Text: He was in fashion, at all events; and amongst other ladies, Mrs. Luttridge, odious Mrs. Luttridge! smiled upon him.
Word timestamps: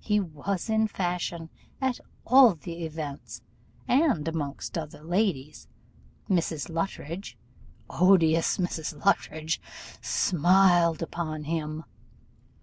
He 0.00 0.18
was 0.18 0.70
in 0.70 0.88
fashion, 0.88 1.50
at 1.78 2.00
all 2.24 2.58
events; 2.66 3.42
and 3.86 4.26
amongst 4.26 4.78
other 4.78 5.02
ladies, 5.04 5.68
Mrs. 6.26 6.70
Luttridge, 6.70 7.36
odious 7.90 8.56
Mrs. 8.56 9.04
Luttridge! 9.04 9.60
smiled 10.00 11.02
upon 11.02 11.42
him. 11.44 11.84